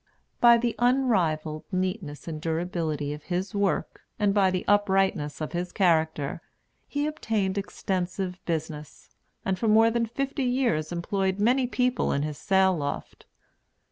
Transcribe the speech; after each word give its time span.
By 0.39 0.57
the 0.57 0.73
unrivalled 0.79 1.65
neatness 1.71 2.27
and 2.27 2.41
durability 2.41 3.13
of 3.13 3.21
his 3.25 3.53
work, 3.53 4.01
and 4.17 4.33
by 4.33 4.49
the 4.49 4.65
uprightness 4.67 5.41
of 5.41 5.51
his 5.51 5.71
character, 5.71 6.41
he 6.87 7.05
obtained 7.05 7.55
extensive 7.55 8.43
business, 8.45 9.11
and 9.45 9.59
for 9.59 9.67
more 9.67 9.91
than 9.91 10.07
fifty 10.07 10.45
years 10.45 10.91
employed 10.91 11.37
many 11.39 11.67
people 11.67 12.11
in 12.13 12.23
his 12.23 12.39
sail 12.39 12.75
loft. 12.75 13.27